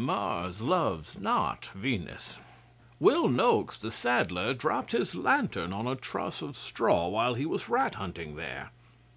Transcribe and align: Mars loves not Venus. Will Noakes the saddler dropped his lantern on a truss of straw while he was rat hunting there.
Mars 0.00 0.62
loves 0.62 1.18
not 1.18 1.64
Venus. 1.74 2.38
Will 3.00 3.26
Noakes 3.28 3.76
the 3.78 3.90
saddler 3.90 4.54
dropped 4.54 4.92
his 4.92 5.16
lantern 5.16 5.72
on 5.72 5.88
a 5.88 5.96
truss 5.96 6.40
of 6.40 6.56
straw 6.56 7.08
while 7.08 7.34
he 7.34 7.44
was 7.46 7.68
rat 7.68 7.96
hunting 7.96 8.36
there. 8.36 8.70